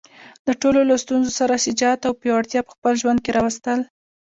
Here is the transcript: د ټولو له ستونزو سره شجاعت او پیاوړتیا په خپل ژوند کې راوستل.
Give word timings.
د 0.47 0.49
ټولو 0.61 0.79
له 0.89 0.95
ستونزو 1.03 1.31
سره 1.39 1.61
شجاعت 1.65 2.01
او 2.07 2.13
پیاوړتیا 2.21 2.61
په 2.65 2.71
خپل 2.75 2.93
ژوند 3.01 3.19
کې 3.23 3.35
راوستل. 3.37 3.79